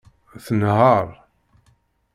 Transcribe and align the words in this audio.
Tnehheṛ. 0.45 1.07